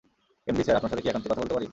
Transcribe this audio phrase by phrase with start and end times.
[0.49, 1.67] MD sir, আপনার সাথে কি একান্তে কথা বলতে পারি?